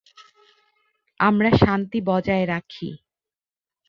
[1.19, 2.89] আমরা শান্তি বজায় রাখি!